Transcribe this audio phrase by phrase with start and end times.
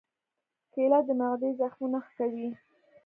[0.73, 2.49] کېله د معدې زخمونه ښه کوي.